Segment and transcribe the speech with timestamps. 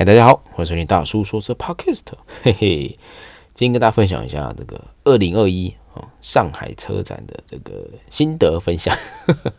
[0.00, 2.04] 嗨，大家好，欢迎收听大叔说车 Podcast。
[2.42, 2.98] 嘿嘿，
[3.52, 8.96] 今天跟大家分享一下这个二零二一啊上海车展的这个心得分享。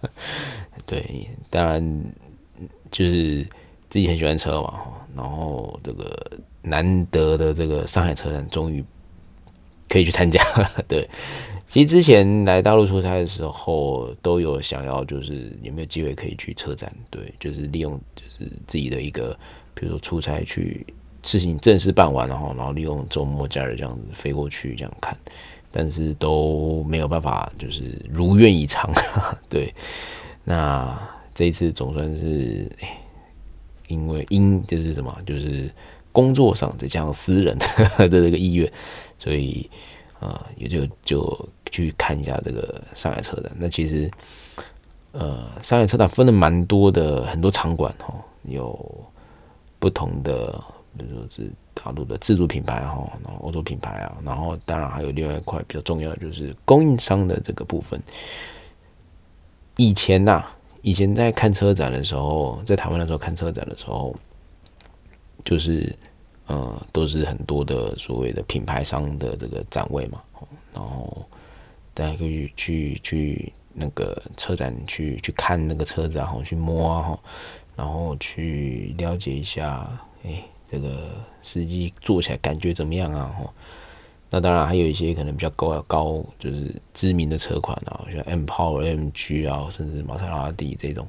[0.88, 2.04] 对，当然
[2.90, 3.46] 就是
[3.88, 4.82] 自己很喜欢车嘛，
[5.16, 6.20] 然后这个
[6.64, 8.84] 难得的这个上海车展终于
[9.88, 10.72] 可以去参加了。
[10.90, 11.08] 对，
[11.68, 16.92] 其实之前来大陆出差的时候都有想要，就是有没有机会可以去车展？
[17.12, 19.38] 对，就是利用就是自己的一个。
[19.82, 20.86] 比如说出差去
[21.24, 25.18] 事情正式办完，然后然后利用周末假日这样子飞过去这样看，
[25.72, 28.88] 但是都没有办法就是如愿以偿。
[29.50, 29.74] 对，
[30.44, 30.96] 那
[31.34, 32.72] 这一次总算是，
[33.88, 35.68] 因为因就是什么，就是
[36.12, 37.58] 工作上再加上私人
[37.98, 38.72] 的这个意愿，
[39.18, 39.68] 所以
[40.20, 43.52] 啊也就就去看一下这个上海车展。
[43.58, 44.12] 那其实
[45.12, 48.14] 呃上海车展分了蛮多的很多场馆哈，
[48.44, 49.11] 有。
[49.82, 50.64] 不同的，
[50.96, 58.00] 比如说是大陆的自主品牌哈，然后欧洲品牌啊，然后当然还有另外一块比较重要的就是供应商的这个部分。
[59.78, 60.46] 以前呐，
[60.84, 64.16] 以前在看车展的时候，在台湾的时候看车展的时候，
[65.44, 65.92] 就是
[66.46, 70.22] 呃，都是很多的所谓的品牌商的这个展位嘛，
[70.76, 71.26] 然后
[71.96, 77.20] 大家可以去去那个车展去去看那个车子，然后去摸啊。
[77.76, 79.90] 然后去了解一下，
[80.24, 81.10] 哎，这个
[81.42, 83.34] 司机坐起来感觉怎么样啊？
[83.40, 83.54] 哈，
[84.30, 91.08] 那当然还有一些可能比较高高，就是知名的车款啊，像 M Power、MG 啊，甚至玛莎拉蒂这种，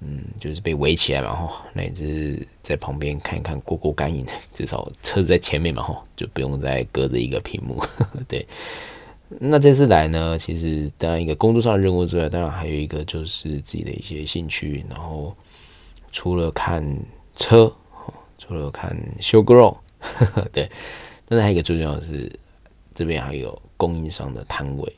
[0.00, 7.80] 嗯，就是被围起来嘛，哈，那也是在旁边看一看，过过干瘾， 至少车子在前面嘛，哈，就不用再隔着一个屏幕，
[8.26, 8.46] 对。
[9.38, 15.34] 那这次来呢，其实当然一个工作上的任务之外，当然还有一个就是自己的一些兴趣，然后。
[16.14, 16.80] 除了看
[17.34, 17.70] 车，
[18.38, 19.42] 除了看 show
[20.52, 20.70] 对，
[21.26, 22.30] 但是还有一个最重要的是，
[22.94, 24.96] 这边还有供应商的摊位。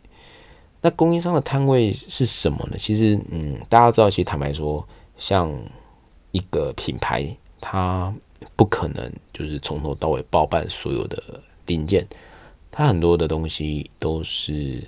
[0.82, 2.76] 那供应商的摊位是什么呢？
[2.78, 5.50] 其实，嗯，大家知道，其实坦白说，像
[6.32, 7.26] 一个品牌，
[7.60, 8.14] 它
[8.54, 12.06] 不可能就是从头到尾包办所有的零件，
[12.70, 14.86] 它很多的东西都是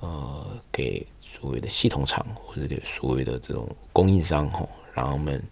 [0.00, 4.68] 呃给所谓的系统厂或者给所谓的这种供应商哈。
[4.94, 5.42] 让他们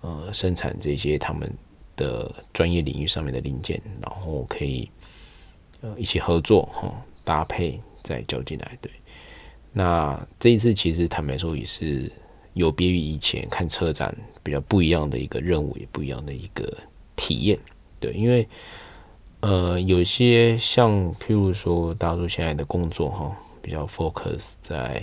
[0.00, 1.52] 呃生产这些他们
[1.96, 4.90] 的专业领域上面的零件，然后可以
[5.82, 6.90] 呃一起合作哈，
[7.22, 8.78] 搭配再交进来。
[8.80, 8.90] 对，
[9.70, 12.10] 那这一次其实坦白说也是
[12.54, 16.74] 有别于以前看车展比较不一样的一个任务，也不一样的一个
[17.16, 17.58] 体验。
[17.98, 18.48] 对，因为
[19.40, 25.02] 呃有些像譬如说大陆现在的工作哈，比较 focus 在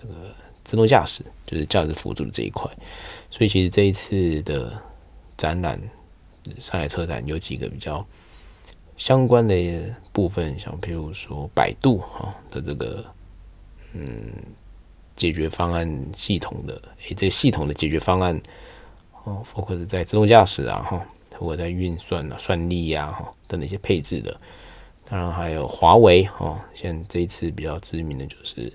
[0.00, 0.14] 这个。
[0.64, 2.70] 自动驾驶就是驾驶辅助的这一块，
[3.32, 4.72] 所以其实这一次的
[5.36, 5.76] 展览，
[6.60, 8.06] 上海车展有几个比较
[8.96, 13.04] 相关的部分，像譬如说百度哈的这个
[13.92, 14.32] 嗯
[15.16, 18.40] 解决方案系统的，诶，这个系统的解决方案
[19.24, 21.04] 哦，focus 在自动驾驶啊哈，
[21.40, 24.40] 或者在运算啊、算力呀哈等那些配置的，
[25.12, 28.72] 当然还有华为哈，像这一次比较知名的就是。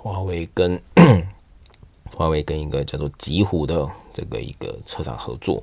[0.00, 0.80] 华为跟
[2.16, 5.62] 华为跟一个叫做极狐的这个一个车厂合作，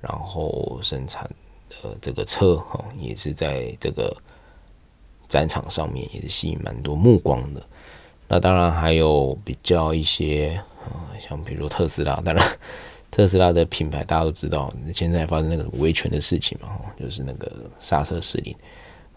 [0.00, 1.28] 然后生产
[1.70, 4.16] 的这个车哈，也是在这个
[5.28, 7.60] 展场上面也是吸引蛮多目光的。
[8.28, 10.60] 那当然还有比较一些
[11.18, 12.58] 像比如特斯拉，当然
[13.10, 18.54] 特斯拉的品牌大家都知道，现在发生那个维权的事情嘛，就是那个刹车失灵。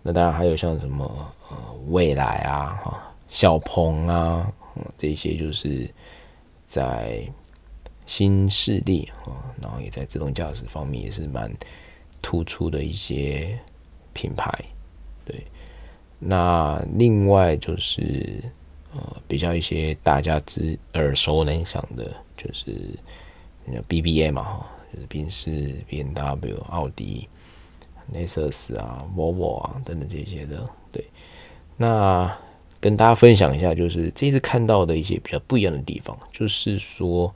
[0.08, 1.04] 那当然还有像什么
[1.50, 1.58] 呃
[1.90, 3.14] 蔚来啊哈。
[3.28, 5.86] 小鹏啊，嗯这些就是
[6.66, 7.22] 在
[8.06, 11.52] 新势力啊，然后也在自动驾驶方面也是蛮
[12.22, 13.60] 突出的一些
[14.14, 14.50] 品牌。
[15.26, 15.46] 对，
[16.20, 18.42] 那另外就是
[18.96, 22.98] 呃，比较一些大家知耳熟能详的，就是
[23.70, 27.28] 像 BBA 嘛，哈，就是宾士、BMW、奥迪、
[28.14, 30.68] 雷克萨斯啊、Volvo 啊等等这些的。
[30.92, 31.06] 对，
[31.78, 32.32] 那。
[32.80, 37.34] 跟大家分享一下，就是这次看到的一些比较不一样的地方，就是说，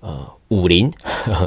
[0.00, 0.90] 呃，五菱，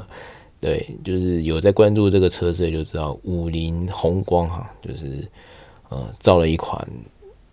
[0.62, 5.28] 对，就是有在关注这个车子就知道，五菱宏光哈，就是
[5.90, 6.88] 呃造了一款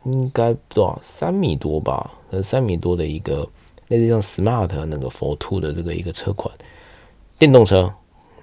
[0.04, 3.48] 应该多少三米多吧，呃三米多的一个
[3.88, 6.54] 类似像 Smart 那个 Fortwo 的这个一个车款
[7.38, 7.90] 电动车，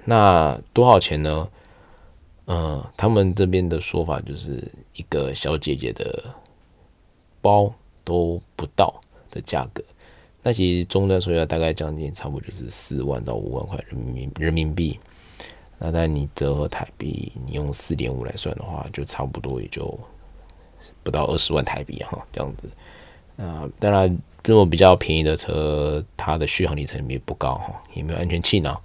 [0.03, 1.47] 那多少钱呢？
[2.45, 4.63] 呃，他们这边的说法就是
[4.95, 6.23] 一个小姐姐的。
[7.41, 7.71] 包
[8.03, 8.99] 都不到
[9.29, 9.83] 的价格，
[10.41, 14.99] 那其实终端售价大概将近差不多就是四万到五万块人民人民币。
[15.77, 19.95] 那但你折合台币，你用四点五来算的话，就差不多也就
[21.03, 22.67] 不到二十万台币哈，这样子。
[23.35, 28.75] 那当然，这种比较便宜的车，它的续航里程也不高哈，也没有安全气囊。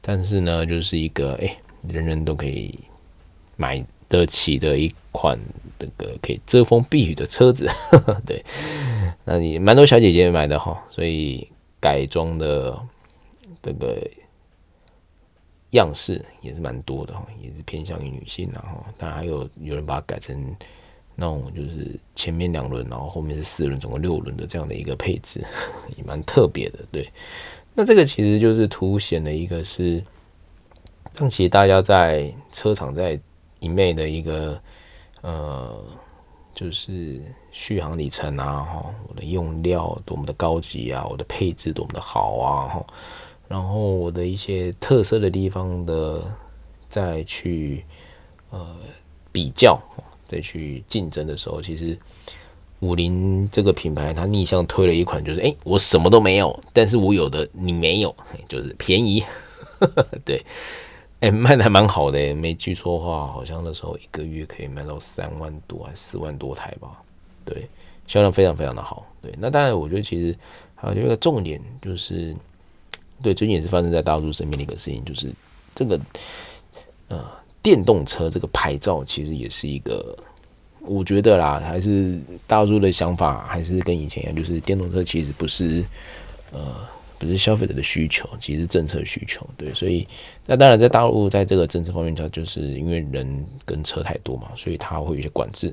[0.00, 1.56] 但是呢，就是一个哎、
[1.88, 2.76] 人人都可以
[3.58, 5.38] 买得起的一款
[5.78, 7.68] 这个可以遮风避雨的车子。
[8.24, 8.42] 对，
[9.26, 11.46] 那你蛮多小姐姐买的哈，所以
[11.78, 12.80] 改装的
[13.60, 14.00] 这个
[15.72, 20.56] 样式也是蛮多的哈，也是偏向于女性，然后但还有有人把它改成。
[21.20, 25.44] 那种就是前面两轮，然后后面是四轮，总共六轮的这样的一个配置，
[25.98, 26.78] 也蛮特别的。
[26.92, 27.12] 对，
[27.74, 30.00] 那这个其实就是凸显了一个是，
[31.16, 33.18] 当其实大家在车厂在
[33.60, 34.60] 一昧的一个
[35.22, 35.84] 呃，
[36.54, 37.20] 就是
[37.50, 42.86] 续航里程啊，哈，我的用料多么的高级啊，我的配置多么的好啊，哈，
[43.48, 46.22] 然后我的一些特色的地方的
[46.88, 47.84] 再去
[48.50, 48.76] 呃
[49.32, 49.80] 比较。
[50.30, 51.98] 再去竞争的时候，其实
[52.80, 58.14] 五菱这个品牌它逆向推了一款，就是哎、我什么都没有，但是我有的你没有，
[58.46, 59.24] 就是便宜。
[60.26, 60.44] 对，
[61.20, 67.02] 哎、卖的还蛮好的，没记错的话，好像那时候一个月可以卖到三万多还是四万多台吧？
[67.44, 67.68] 对，
[68.06, 69.06] 销量非常非常的好。
[69.20, 70.36] 对，那当然，我觉得其实
[70.74, 72.34] 还有一个重点就是，
[73.22, 75.32] 对，最近也是发生在大陆身边的一个事情，就是
[75.74, 76.00] 这个，
[77.08, 77.24] 呃。
[77.60, 80.16] 电动车这个牌照其实也是一个，
[80.80, 85.84] 我觉得啦，还是大陆的想法还是跟以前一样，就是电动车其实不是
[86.52, 86.76] 呃
[87.18, 89.46] 不是消费者的需求，其实是政策需求。
[89.56, 90.06] 对，所以
[90.46, 95.72] 那当然在大陆在这个政策方面，它就是因为人跟车太多嘛，所以它会有些管制。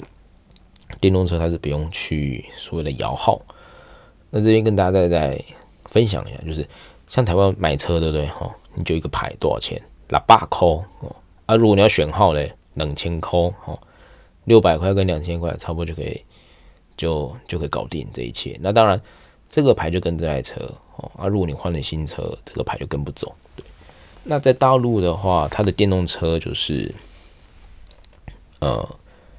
[1.00, 3.42] 电动车它是不用去所谓的摇号。
[4.30, 5.44] 那这边跟大家再再
[5.86, 6.68] 分享一下，就是
[7.08, 8.28] 像台湾买车对不对？
[8.28, 9.82] 哈，你就一个牌多少钱？
[10.10, 11.16] 喇叭扣哦。
[11.46, 13.80] 啊，如果你要选号嘞，两千扣哦，
[14.46, 16.22] 六百块跟两千块差不多就可以，
[16.98, 18.58] 就就可以搞定这一切。
[18.62, 19.00] 那当然，
[19.56, 20.60] 这个牌就跟这台车
[20.98, 21.10] 哦。
[21.16, 23.34] 啊，如果你换了新车，这个牌就跟不走。
[23.56, 23.64] 对，
[24.24, 26.94] 那在大陆的话，它的电动车就是，
[28.60, 28.86] 呃，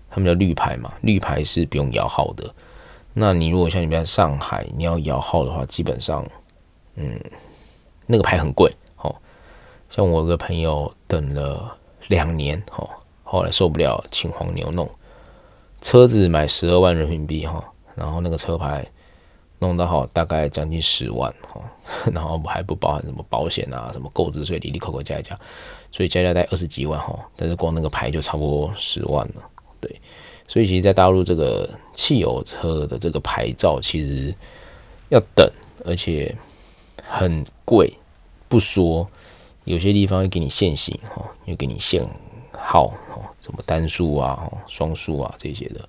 [0.09, 2.55] 他们叫绿牌嘛，绿牌是不用摇号的。
[3.13, 6.27] 那你如果像你在上海，你要摇号的话，基本上，
[6.95, 7.21] 嗯，
[8.07, 8.73] 那个牌很贵。
[9.03, 9.15] 哦，
[9.91, 11.77] 像我有个朋友等了。
[12.09, 12.89] 两年哈，
[13.25, 14.89] 后来受不了，请黄牛弄
[15.81, 17.65] 车子，买十二万人民币哈，
[17.97, 18.87] 然后那个车牌
[19.59, 21.61] 弄得好，大概将近十万哈，
[22.13, 25.39] 然后还不包含什么保险啊、什么购置税、里里扣扣加一加，
[25.91, 29.43] 所以加加在二十几万哈，但是光那个牌就差不多十万了，
[29.81, 30.01] 对，
[30.47, 34.35] 所以其实，在大陆这个汽油车的这个牌照其实
[35.09, 35.51] 要等，
[35.85, 36.35] 而且
[37.03, 37.93] 很贵，
[38.49, 39.09] 不说。
[39.65, 42.01] 有些地方会给你限行哈，又给你限
[42.53, 45.81] 号哦，什么单数啊、双数啊这些的。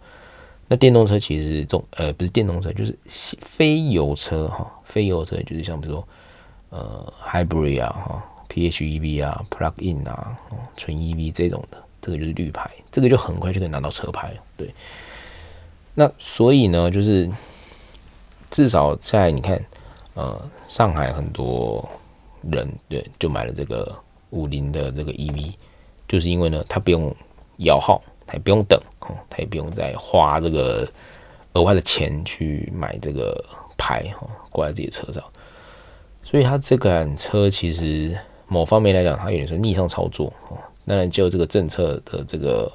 [0.67, 6.07] 那电动车其实这种呃不是电动车，就是非油车哈，非油车就是像比如说
[6.69, 10.37] 呃 hybrid 啊哈，PHEV 啊，plug in 啊，
[10.75, 14.37] 纯 EV 这种的，这个就是绿牌，这个就很快就可以拿到车牌了。
[14.55, 14.73] 对，
[15.93, 17.29] 那所以呢，就是
[18.49, 19.59] 至少在你看
[20.13, 21.87] 呃上海很多。
[22.51, 23.93] 人对，就买了这个
[24.29, 25.53] 五菱的这个 EV，
[26.07, 27.13] 就是因为呢，它不用
[27.57, 28.79] 摇号，他也不用等，
[29.29, 30.87] 他也不用再花这个
[31.53, 33.43] 额外的钱去买这个
[33.77, 35.23] 牌哈，挂在自己的车上。
[36.23, 38.15] 所以他这款车其实
[38.47, 40.57] 某方面来讲，它有点说逆向操作哦。
[40.85, 42.71] 当然，就这个政策的这个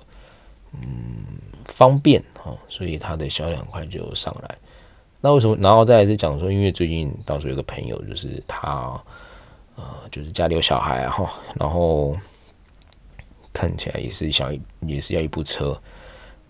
[0.72, 0.80] 嗯
[1.66, 4.58] 方便哈，所以它的销量很快就上来。
[5.20, 5.56] 那为什么？
[5.60, 9.00] 然后再来是讲说，因为最近倒是有个朋友，就是他。
[9.74, 12.14] 呃，就是家里有小孩啊，哈，然后
[13.52, 15.78] 看起来也是想也是要一部车。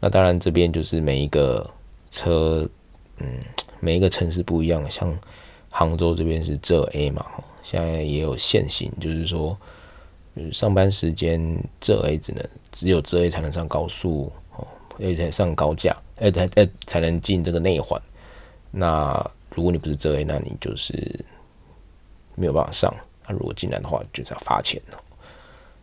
[0.00, 1.68] 那当然这边就是每一个
[2.11, 2.68] 车，
[3.18, 3.26] 嗯，
[3.80, 4.88] 每一个城市不一样。
[4.90, 5.16] 像
[5.71, 7.25] 杭州这边是浙 A 嘛，
[7.62, 9.56] 现在也有限行，就是说，
[10.52, 11.40] 上班时间
[11.80, 14.66] 浙 A 只能只有浙 A 才能上高速哦，
[14.99, 18.00] 而且上高架，哎才哎才能进这个内环。
[18.71, 21.25] 那如果你不是浙 A，那你就是
[22.35, 22.92] 没有办法上。
[23.26, 25.00] 那如果进来的话，就是要罚钱了。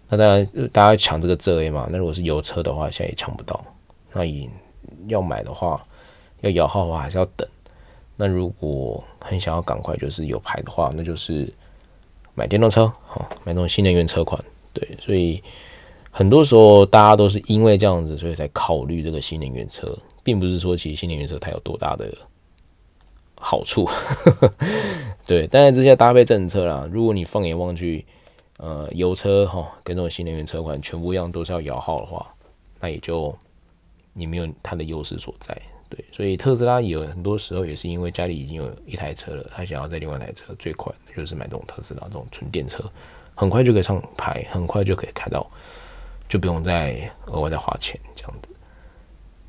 [0.10, 1.88] 那当然，大家抢这个浙 A 嘛。
[1.92, 3.64] 那如果是油车的话，现在也抢不到。
[4.12, 4.50] 那你
[5.08, 5.86] 要买的话，
[6.42, 7.48] 要摇号的话，还是要等。
[8.18, 11.48] 那如果很想要赶快就是有牌的话，那就是
[12.36, 14.44] 买电动车，好，买那种新能源车款。
[14.74, 15.42] 对，所以
[16.12, 22.12] 很多时候大家都是因为这样子，所以才考虑这个新能源车，并不是说其实新能源车它有多大的。
[23.42, 23.88] 好处，
[25.26, 26.86] 对，当然这些搭配政策啦。
[26.92, 28.06] 如果你放眼望去，
[28.60, 32.32] 呃油车哈、跟这种新能源车款全部一样都是要摇号的话，
[32.80, 33.36] 那也就
[34.14, 35.60] 你没有它的优势所在。
[35.90, 42.84] 对，所以特斯拉有很多时候也是因为家里已经有一台车了，他想要再另外一台车，最快就是买这种特斯拉这种纯电车，
[43.34, 45.50] 很快就可以上牌，很快就可以开到，
[46.28, 48.56] 就不用再额外再花钱这样子。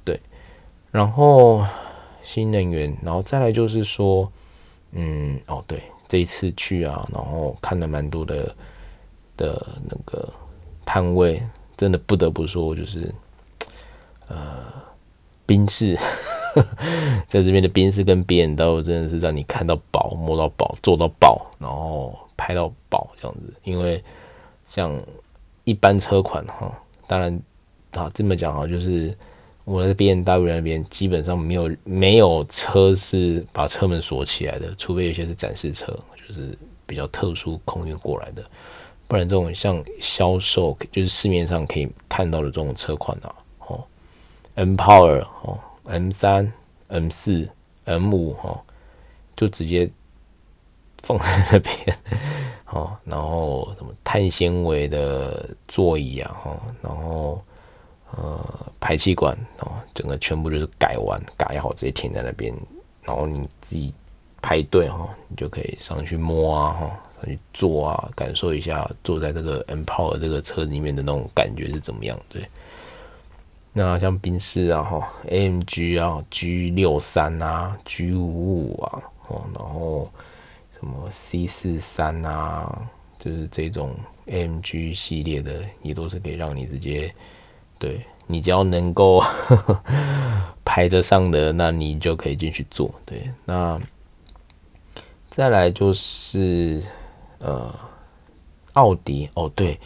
[0.02, 0.19] 对，
[0.90, 1.62] 然后
[2.23, 4.33] 新能源，然后再来就是说，
[4.93, 8.57] 嗯，哦对，这一次去啊，然后看了蛮多的
[9.41, 10.29] 的那个
[10.85, 11.43] 摊位，
[11.77, 13.13] 真的不得不说，就是
[14.29, 14.79] 呃。
[15.47, 15.99] 宾士，
[17.27, 23.53] 在这边的宾士跟 BMW 真的是让你看到饱、摸到饱、做到饱，然后拍到饱这样子。
[23.65, 24.01] 因为
[24.69, 24.97] 像
[25.65, 26.73] 一般车款哈，
[27.09, 27.37] 当然
[27.91, 29.13] 啊这么讲哈，就是
[29.65, 35.87] 我在 BMW 那边基本上没有没有车是把车门锁起来的，除非有些是展示车，
[36.29, 36.57] 就是
[36.87, 38.45] 比较特殊空运过来的，
[39.11, 43.35] 不然这种像销售就是市面上可以看到的这种车款啊。
[43.67, 43.85] 哦
[44.55, 46.52] M Power 哦，M 三、
[46.87, 47.49] M 四、
[47.87, 48.62] M 五哈，
[49.35, 49.90] 就直接
[51.02, 51.75] 放在那边
[52.71, 52.97] 哦。
[53.05, 57.43] 然后什么碳纤维的座椅啊哈，然后
[58.17, 58.38] 呃
[58.79, 62.55] 排气管哦，整个全部就是改完改好，直接停在那边。
[63.02, 63.93] 然后你自己
[64.40, 72.19] 排队哈，你就可以上去摸啊哈，去坐啊，感受一下坐在这个 M Power 这个车里面的那种感觉是怎么样？
[72.29, 72.47] 对。
[73.73, 80.11] 那像宾士啊，哈，AMG 啊，G 六三啊，G 五五啊，哦，然后
[80.73, 82.83] 什么 C 四三啊，
[83.17, 83.95] 就是这种
[84.27, 87.15] AMG 系列的，也都是可以让你直接，
[87.79, 89.23] 对，你只要能够
[90.65, 92.93] 排得上的，那你就可以进去坐。
[93.07, 93.81] 对，那
[95.31, 96.83] 再来就是
[97.41, 97.75] 呃，
[98.75, 99.79] 奥迪哦，对，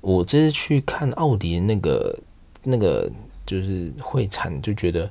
[0.00, 2.16] 我这次去看奥迪那个。
[2.64, 3.10] 那个
[3.44, 5.10] 就是会产就觉得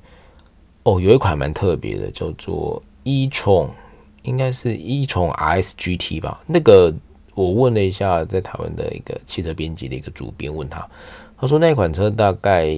[0.84, 3.68] 哦，有一款蛮特别的，叫做 e-tron，
[4.22, 6.42] 应该是 e-tron RS GT 吧。
[6.48, 6.94] 那个
[7.36, 10.90] 我问了一下，在台湾的一个汽车编辑的一个主编，问他，
[11.38, 12.70] 他说那款车大概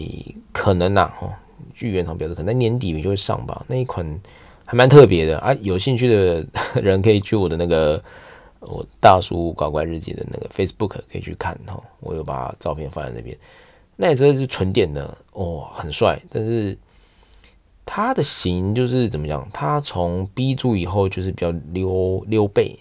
[0.52, 1.32] 可能呐、哦，
[1.76, 3.64] 据原厂表示，可能年底就会上吧。
[3.68, 4.04] 那一款
[4.66, 6.44] 还蛮特别的啊，有兴趣的
[6.82, 8.04] 人可以去我的那个
[8.66, 13.38] 我大叔搞怪日记的那个 Facebook 可以去看哈，我有把照片放在那边。
[13.96, 16.78] 那台车是纯电的哦，很帅，但是
[17.86, 19.48] 它的型就是怎么讲？
[19.54, 22.80] 它从 B 柱以后就是比较溜溜背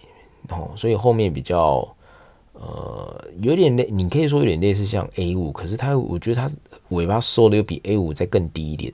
[0.48, 1.86] 哦，所以后面比较
[2.54, 6.50] 呃有点类，你可以说有点类似像 A 五，可是它我觉得它
[6.88, 8.92] 尾巴收的又比 A 五再更低一点。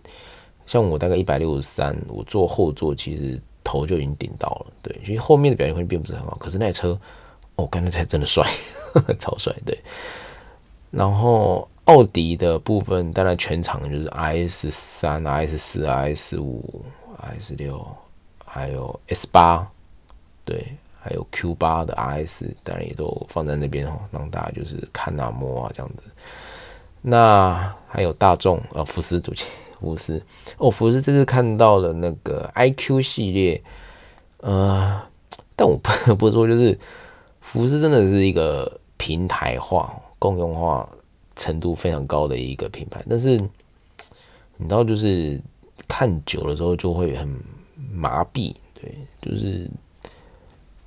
[0.66, 6.36] 像我大概一百六十三，我坐后座其实头就已经顶到了，对，所以后面的表现会并不是很好。
[6.40, 6.98] 可是那台车
[7.56, 8.44] 哦，刚才才真的帅，
[9.20, 9.78] 超帅，对，
[10.90, 11.68] 然后。
[11.88, 16.84] 奥迪的部分，当然全场就是 RS 三、RS 四、RS 五、
[17.16, 17.82] RS 六，
[18.44, 19.66] 还有 S 八，
[20.44, 20.66] 对，
[21.00, 26.10] 还有 Q 八的 RS，当然也都放在那边哦，让大家就是看啊摸啊这样子。
[27.00, 29.46] 那还有大众呃，福斯主机，
[29.80, 30.22] 福斯
[30.58, 33.62] 哦，福斯这次看到了那个 IQ 系列，
[34.38, 35.00] 呃，
[35.56, 36.78] 但我不得 不说，就是
[37.40, 40.88] 福斯真的是一个平台化、共用化。
[41.40, 43.36] 程度非常高的一个品牌，但是
[44.56, 45.40] 你知道，就是
[45.86, 47.28] 看久了之后就会很
[47.92, 48.92] 麻痹，对，
[49.22, 49.70] 就是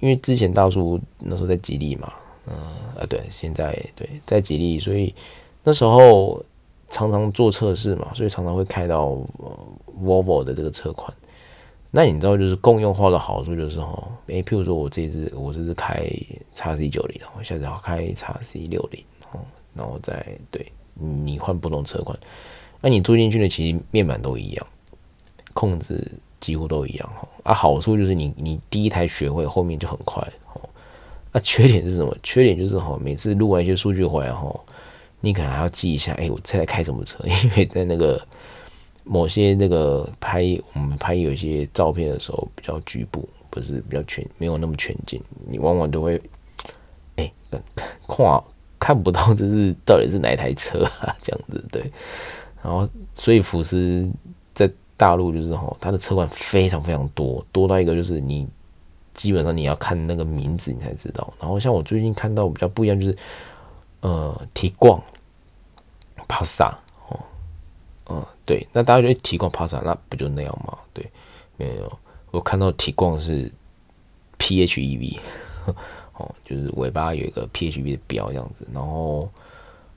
[0.02, 2.12] 因为之前大叔那时候在吉利嘛，
[2.48, 2.54] 嗯
[3.00, 5.16] 啊对，现在对在吉利，所以
[5.64, 6.44] 那时候
[6.92, 9.18] 常常做测试嘛，所以常常会开到
[10.04, 11.12] Volvo 的这个车款。
[11.90, 16.08] 那你知道，就是共用化的好处就是哈，诶，譬如说我这次我这次开
[16.54, 19.04] 叉 C 九零，我下次要开叉 C 六零。
[19.74, 22.20] 然后再对你换不同车款，
[22.82, 24.68] 那你坐进去的其实面板都一样，
[25.54, 26.06] 控制
[26.42, 27.26] 几乎都一样哈。
[27.44, 30.22] 啊，好处就是你你第一台学会后面就很快
[30.54, 30.62] 哦。
[31.32, 32.14] 那缺点是什么？
[32.22, 34.54] 缺点就是哈，每次录完一些数据回来哈，
[35.22, 37.24] 你可能还要记一下，哎，我这台开什么车？
[37.26, 38.22] 因为在那个
[39.06, 46.22] 某些那个拍我们拍有一些照片的时候比较局部，不是比较全，没有那么全景，你往往都会
[47.16, 47.32] 哎
[48.06, 48.44] 跨。
[48.84, 51.16] 看不到这是到底是哪一台车啊？
[51.22, 51.84] 这样子对，
[52.64, 54.10] 然后所以福斯
[54.56, 58.48] 在大陆就是吼，它的车款非常非常多，多到一个就是你
[59.14, 61.32] 基本上你要看那个名字你才知道。
[61.40, 63.16] 然后像我最近看到比较不一样就是
[64.00, 65.00] 呃提逛
[66.32, 66.74] 帕萨
[67.10, 67.20] 哦，
[68.10, 70.78] 嗯对，那大家觉得提冠帕萨那不就那样吗？
[70.94, 71.06] 对，
[71.58, 72.00] 没有，
[72.32, 73.52] 我看到提冠是
[74.40, 75.20] PHEV。
[76.18, 79.30] 哦，就是尾巴有一个 PHEV 的标这样子，然后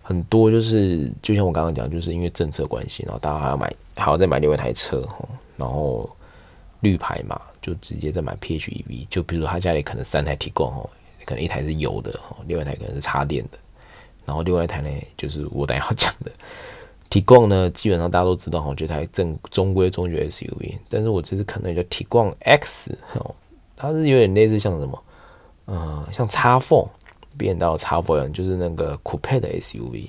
[0.03, 6.09] 很多就是就像我刚刚讲，就是因为政策关系，然后大家还要买，还要再买另外一台车哦，然后
[6.81, 10.89] 绿牌嘛，就直接再买 PHEV，就比如他家里可能三台 Tiguan 哦，
[11.25, 13.59] 可能一台是油的哦，另外一台可能是插电的，
[14.27, 16.31] 然后另外一台呢，就是我等下要讲的。
[17.11, 20.79] Tiguan 呢，基本上大家都知道哈，这台正中规中矩 SUV。
[20.89, 23.35] 但是我这次可能叫 Tiguan X 哦，
[23.77, 25.03] 它是有点类似像什么，
[25.67, 26.89] 呃，像 X4
[27.39, 30.09] 变到 X4 一样，就是那个 Coupe 的 SUV。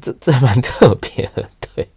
[0.00, 1.88] 这这还蛮特别的，对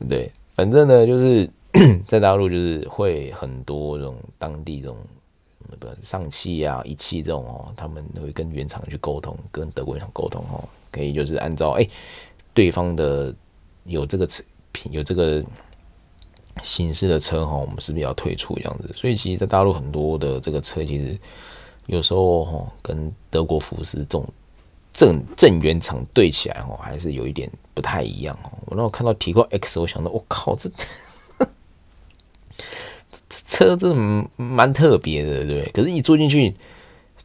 [0.08, 1.48] 对，反正呢，就是
[2.06, 4.96] 在大陆就是会很多这种当地这种
[5.70, 11.88] 那个上汽啊、一汽这种哦，他们会跟原厂去沟通，跟德国原厂沟通哦，可以就是按照哎。
[12.54, 13.34] 对方的
[13.84, 14.42] 有这个车
[14.72, 15.44] 品，有这个
[16.62, 18.90] 形式的车哈，我们是不是要退出这样子？
[18.96, 21.18] 所以其实，在大陆很多的这个车，其实
[21.84, 24.26] 有时候哈，跟德国福斯这种
[24.90, 28.50] 正正原厂对起来哈，还是有一点不太一样哦。
[28.64, 30.70] 我那我看到提过 X，我想到我靠，这
[33.30, 35.70] 车真的蛮特别的，对？
[35.72, 36.54] 可是你坐进去，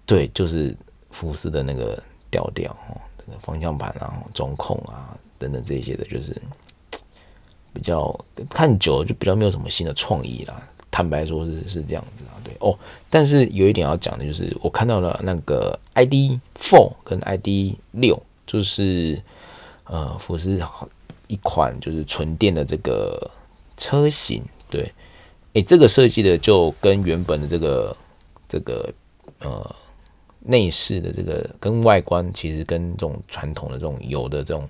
[0.05, 0.75] 对，就是
[1.11, 2.99] 福斯的那个调调哦。
[3.39, 6.35] 方向盘啊、中控啊等等这些的，就是
[7.71, 8.13] 比较
[8.49, 10.61] 看久了就比较没有什么新的创意啦。
[10.89, 12.77] 坦白说是是这样子啊，对哦。
[13.09, 19.21] 但是有一点要讲的就是，我看到了那个 ID.4 跟 ID.6，就是
[19.85, 20.59] 呃福斯
[21.27, 23.31] 一款就是纯电的这个
[23.77, 24.91] 车型，对，
[25.53, 27.97] 诶、这个设计的就跟原本的这个
[28.47, 28.93] 这个
[29.39, 29.75] 呃。
[30.43, 34.67] 内饰的这个跟外观其实跟这种传统的这种有的这种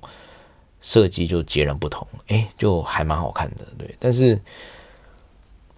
[0.82, 3.96] 设计就截然不同，哎、就还蛮好看的，对。
[3.98, 4.38] 但是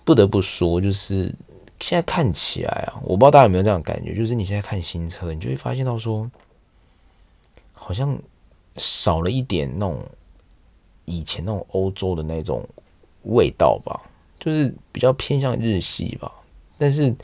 [0.04, 1.32] 不得不说，就是
[1.80, 6.28] 现在看起来啊，我不知道大家有没有这样感觉，就是你现在看新车，你就会发现到说，
[7.72, 8.18] 好像
[8.78, 10.04] 少了一点那种
[11.06, 12.68] 以前那种欧洲的那种
[13.26, 14.02] 味道吧，
[14.44, 16.32] 就是比较偏向日系吧，
[16.78, 17.16] 但是。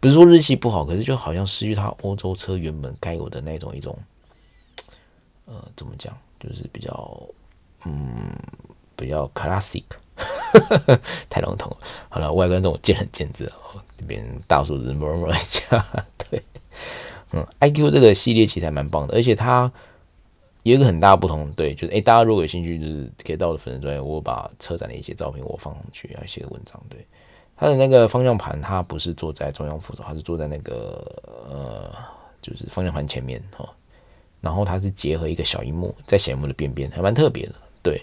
[0.00, 3.98] 不是说日系不好，可是就好像失去它欧洲车原本该有的那种一种，
[5.44, 7.20] 呃，怎么讲，就是比较，
[7.84, 8.30] 嗯，
[8.94, 9.82] 比较 classic，
[11.28, 11.78] 太笼统了。
[12.08, 15.84] 好了，外观这种见仁见智哦，这边大叔子摸摸一下，
[16.30, 16.40] 对，
[17.32, 19.72] 嗯，iQ 这个系列其实还蛮棒的，而且它
[20.68, 27.04] 有一个很大不同，对，就是哎、欸，大家如果有兴趣，就是可以到我的粉丝专业，我把车展的一些照片我放上去，然后写个文章，对。
[27.56, 31.04] 它的那个方向盘，它不是坐在中央扶手，它是坐在那个
[31.50, 31.90] 呃，
[32.40, 33.68] 就是方向盘前面哈。
[34.40, 37.54] 然后它是结合一个小荧幕，在小荧幕的边边，还蛮特别的。
[37.82, 38.00] 对，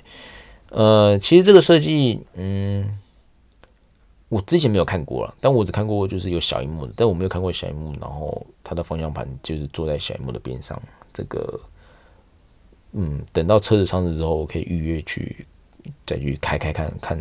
[0.71, 2.99] 呃，其实这个设计，嗯，
[4.28, 10.78] 我之前没有看过了，但我只看过就是有小荧幕的，但我没有看过小荧幕，然后它的方向盘就是坐在小荧幕的边上。
[11.13, 11.58] 这个，
[12.95, 15.45] 嗯，等到车子上市之后，我可以预约去
[16.05, 17.19] 再去开开看看。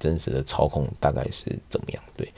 [0.00, 2.02] 真实的操控大概是怎么样？
[2.14, 2.30] 对，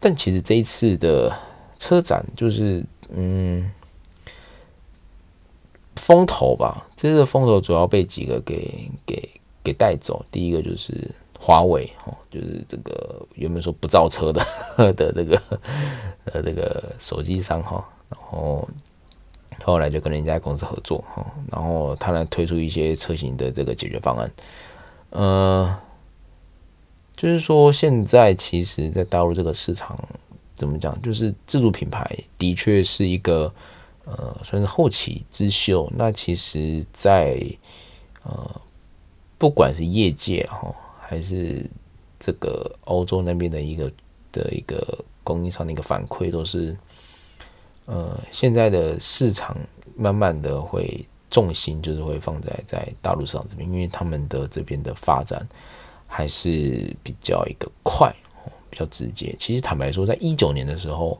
[0.00, 1.30] 但其实这一次的
[1.78, 3.70] 车展就是，嗯，
[5.96, 6.88] 风头吧。
[6.96, 9.28] 这次的风头主要被几个给给
[9.62, 10.24] 给带走。
[10.30, 14.42] 第一个就是华为哦，就是这个原本说不造车的
[14.94, 15.42] 的这个
[16.24, 18.66] 呃这个手机商哈，然后
[19.64, 24.30] 后来就跟人家公司合作哈，然后他来推出一些车型的这个解决方案，
[25.10, 25.78] 呃。
[27.14, 29.96] 就是说，现在其实，在大陆这个市场，
[30.56, 31.00] 怎么讲？
[31.02, 33.52] 就是自主品牌的确是一个
[34.04, 35.88] 呃，算是后起之秀。
[35.94, 37.40] 那其实在，
[38.24, 38.60] 呃，
[39.38, 41.64] 不管是业界哈，还是
[42.18, 43.92] 这个欧洲那边的一个
[44.32, 46.76] 的一个供应商的一个反馈，都是
[47.86, 49.56] 呃，现在的市场
[49.96, 55.46] 慢慢的会重心就是会放在在大陆市场这边，因为他们的这边的发展。
[56.14, 58.14] 还是比较一个快，
[58.68, 59.34] 比较直接。
[59.38, 61.18] 其实坦白说，在一九年的时候，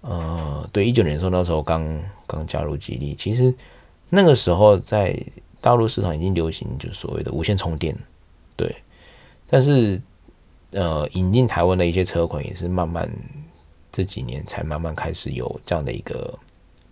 [0.00, 1.86] 呃，对，一九年的时候，那时候刚
[2.26, 3.54] 刚加入吉利，其实
[4.08, 5.14] 那个时候在
[5.60, 7.94] 大陆市场已经流行，就所谓的无线充电，
[8.56, 8.74] 对。
[9.46, 10.00] 但是，
[10.70, 13.06] 呃，引进台湾的一些车款也是慢慢
[13.96, 16.38] 这几年才慢慢开始有这样的一个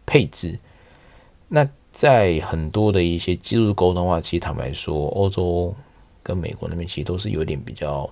[0.07, 0.59] 配置。
[1.49, 5.75] 那在很多的一些技术沟通的话，其实坦白说，欧洲。
[6.27, 8.09] 跟美国那边其实都是有点比较，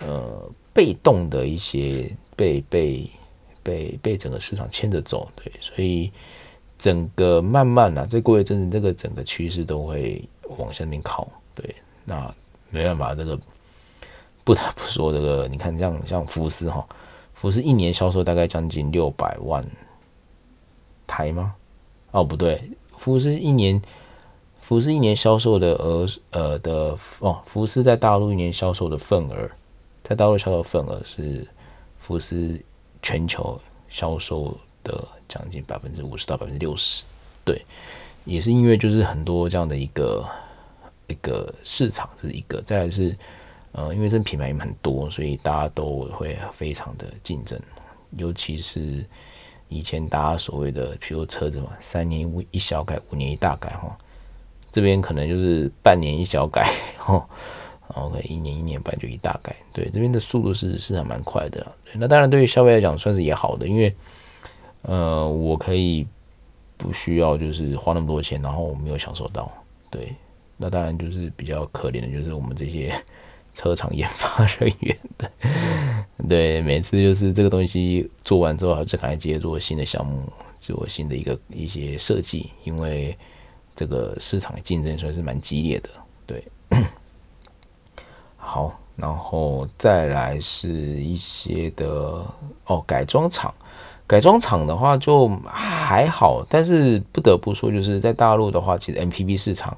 [0.00, 3.08] 呃，被动的一些被被
[3.62, 6.10] 被被整个市场牵着走，对，所以
[6.76, 10.20] 整个慢慢啊，这过一阵子，这个整个趋势都会
[10.58, 11.72] 往下面靠，对，
[12.04, 12.34] 那
[12.70, 13.38] 没办法，这个
[14.42, 16.84] 不得不说，这个你看像像福斯哈，
[17.38, 19.62] 福斯一年销售大概将近六百万
[21.06, 21.54] 台吗？
[22.10, 22.62] 哦，不对，
[22.96, 23.80] 福斯一年
[24.58, 29.50] 福斯一年销售的额呃的哦，福斯在大陆一年销售的份额，
[30.02, 31.46] 在大陆销售份额是
[31.98, 32.58] 福斯
[33.02, 37.04] 全球销售的将近百分之五十到百分之六十，
[37.44, 37.62] 对，
[38.24, 40.26] 也是因为就是很多这样的一个
[41.06, 43.14] 一个市场是一个，再来是。
[43.78, 47.60] 呃，因为这品牌也很多，所以大家都会非常的竞争。
[48.16, 49.04] 尤其是
[49.68, 53.94] 以前大家所谓的，比如车子嘛，三年一小改，五年一大改哈。
[54.72, 57.28] 这边可能就是半年一小改哈，
[57.94, 59.54] 然后可以一年一年半就一大改。
[59.74, 61.66] 对，这边的速度是是还蛮快的。
[61.92, 63.94] 那当然对于消费来讲算是也好的，因为
[64.82, 66.06] 呃，我可以
[66.78, 69.52] 不需要就是花那么多钱，然后我没有享受到。
[69.90, 70.14] 对，
[70.56, 72.90] 那当然就是比较可怜的，就是我们这些。
[73.56, 75.30] 车厂研发人员的，
[76.28, 80.20] 对，每次就是这个东西做完之后，就赶紧接做新的项目，
[80.58, 83.16] 做新的一个一些设计，因为
[83.74, 85.88] 这个市场竞争算是蛮激烈的，
[86.26, 86.44] 对。
[88.36, 92.22] 好，然后再来是一些的
[92.66, 93.54] 哦，改装厂，
[94.06, 99.74] 改装厂的话就还好，但是不得不说，就是在大陆的话，其实 MPV 市场。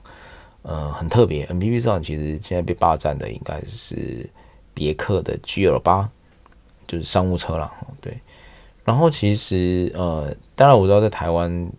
[0.71, 4.29] 呃，很特别，MPV 上其实现在被霸占的应该是
[4.75, 6.07] 别克的 GL 八，
[6.87, 7.73] 就是商务车了。
[8.03, 8.21] 对，
[8.85, 11.73] 然后其实呃，当然我知道在台湾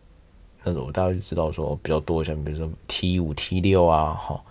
[0.63, 4.41] 那种大家就知道说比较多，像比如说 T 五、T 六啊，哈，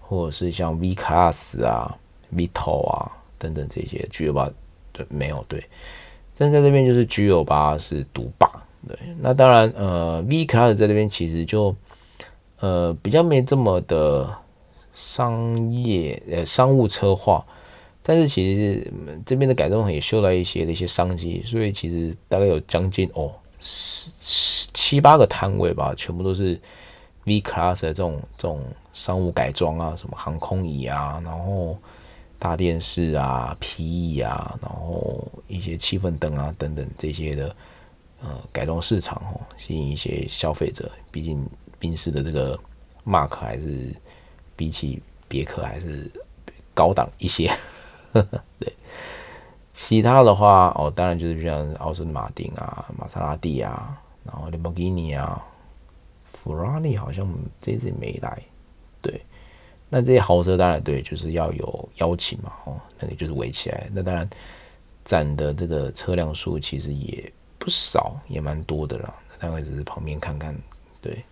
[0.00, 1.96] 或者是像 V Class 啊、
[2.34, 4.50] Vito 啊等等这些 GL 八，
[4.92, 5.64] 对，没有对，
[6.36, 8.50] 但在这边就是 GL 八是独霸。
[8.88, 11.72] 对，那当然呃，V Class 在这边其实就。
[12.64, 14.34] 呃，比较没这么的
[14.94, 17.44] 商业呃商务车化，
[18.02, 18.90] 但是其实
[19.26, 26.58] 这边的改装也修了一些的一些商机，所以其实大概有将近哦十十七八个摊位吧，全部都是
[27.24, 31.76] V Class 的这种这种商务改装啊，什么航空椅啊，然后
[32.38, 37.54] 大电视啊、皮椅啊，然后一些气氛灯啊等等这些的
[38.22, 41.46] 呃改装市场哦，吸引一些消费者，毕竟。
[41.84, 42.58] 宾士的这个
[43.04, 43.94] Mark 还是
[44.56, 46.10] 比起别克还是
[46.72, 47.52] 高档一些，
[48.58, 48.72] 对。
[49.70, 55.44] 其他的话哦，当然就是像奥斯马丁啊、玛莎拉蒂啊，然后兰博基尼啊、
[56.32, 58.42] 法拉利好像这次也没来。
[59.02, 59.20] 对，
[59.90, 63.90] 那这些豪车当然对，就是要有邀请嘛，哦，那个就是围起来。
[63.92, 64.26] 那当然
[65.04, 69.12] 展的这个车辆数其实也不少，也蛮多的啦。
[69.38, 70.56] 大概只是旁边看看，
[71.02, 71.22] 对。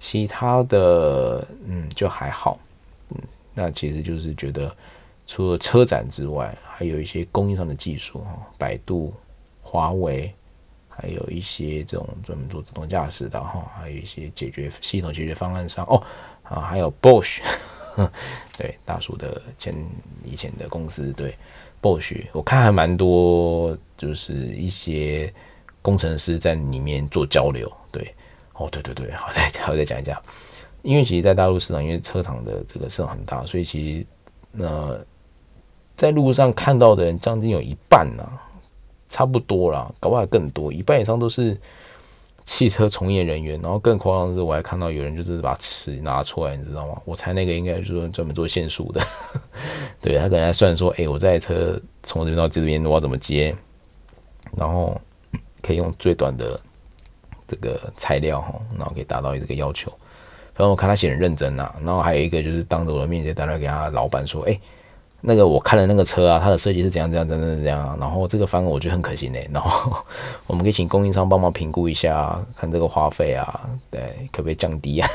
[0.00, 2.58] 其他的，嗯，就还好，
[3.10, 3.16] 嗯，
[3.52, 4.74] 那其实就是觉得，
[5.26, 9.12] 除了车展之外，还有一些供应上的技术哈，百度、
[9.60, 10.32] 华为，
[10.88, 16.02] 还有一些这种专门做自动驾驶的哈，还有一些解决系统解决方案上哦，
[16.44, 17.42] 啊，还有 Bosch，
[18.56, 19.74] 对，大叔的前
[20.24, 21.36] 以前的公司，对
[21.82, 25.30] ，Bosch，我看还蛮多，就是一些
[25.82, 28.14] 工程师在里面做交流，对。
[28.60, 30.20] 哦，对对对，好，再好再讲一讲，
[30.82, 35.00] 因为其实，在大陆市场，因为车厂的这个市场很大，所以其实，呃，
[35.96, 38.22] 在路上看到的人将近有一半呢、
[39.08, 41.58] 差不多啦，搞不好更多，一半以上都是
[42.44, 43.58] 汽车从业人员。
[43.62, 47.00] 然后更夸张的是，我还看到有人就是把尺拿出来，你知道吗？
[47.06, 49.00] 我猜那个应该就是专门做线束的，
[50.02, 53.56] 对，他可能还算说，哎，我这台车从这边到这边，我要怎么接，
[54.54, 55.00] 然后
[55.62, 56.60] 可以用最短的。
[57.50, 59.92] 这个材料哈，然后可以达到这个要求。
[60.56, 64.60] 然后我看他写很认真呐，然后还有一个就是当着我的面前，打电话给他老板说：“哎，
[65.22, 67.96] 那个我看了那个车啊，它的设计是怎样怎样怎样怎样。
[67.98, 69.48] 然后这个方案我觉得很可行嘞。
[69.50, 69.96] 然后
[70.46, 75.08] 我们可以请供应商帮忙评估一下，看这个花费啊，对，可不可以降低啊？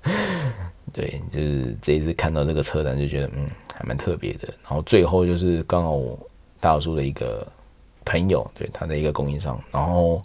[0.94, 4.48] 对，就是这一次看到这个车展就觉得嗯，还蛮特别的。
[4.62, 6.18] 然后最后就是刚好我
[6.60, 7.46] 大叔的一个
[8.06, 10.22] 朋友，对他的一个供应商，然后。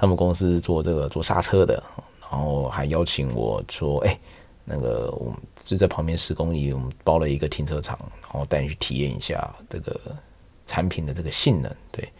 [0.00, 1.74] 他们公司做这个做刹车的，
[2.22, 4.18] 然后还邀请我说：“哎，
[4.64, 10.00] 那个我们就在旁边十公里，我们包了一个停车场，然后带你去体验一下这个
[10.64, 12.10] 产品的这个性能。”对，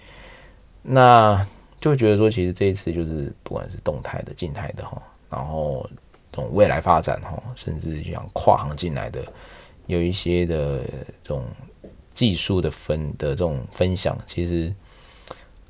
[0.83, 1.43] 那
[1.81, 5.89] 就觉得说，其实这一次就是不管是动态的、静态的哈，然后
[6.31, 9.23] 这种未来发展哈，甚至就像跨行进来的，
[9.87, 10.81] 有一些的
[11.23, 11.47] 这种
[12.13, 14.71] 技术的分的这种分享，其实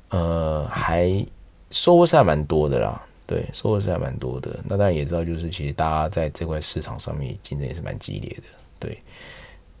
[0.09, 1.25] 呃还。
[1.71, 4.59] 收获是还蛮多的啦，对，收获是还蛮多的。
[4.63, 8.43] 那当然也知道，就是其实大家在这块市场上面竞争也是蛮激烈的，
[8.79, 9.01] 对。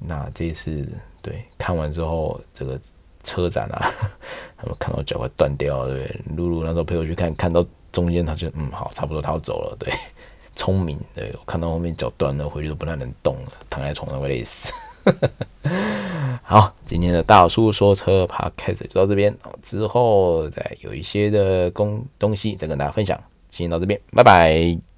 [0.03, 0.87] 那这次
[1.21, 2.79] 对看完之后，这个
[3.23, 3.93] 车展啊，
[4.57, 9.93] 他们看到脚快断掉了，对，露露那时候陪我去看，看到中间他就嗯好，差不多他要走了，对，
[10.55, 14.73] 聪明，对，我看到后面脚断了，回去都不太能动了，躺在床上会累死。
[16.43, 24.90] 好，今天的大叔说车 p o d c a s 就到这边，之后再有一些的工东西再跟大家分享，今天到这边，拜拜。